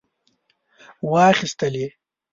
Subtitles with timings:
[1.11, 1.85] واخیستلې.